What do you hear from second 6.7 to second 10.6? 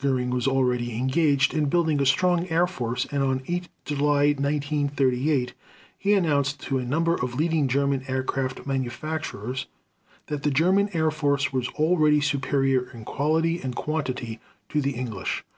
a number of leading German aircraft manufacturers that the